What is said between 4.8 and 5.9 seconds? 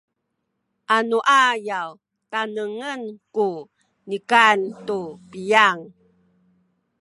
tu piyang